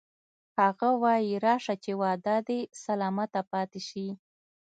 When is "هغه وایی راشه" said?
0.59-1.75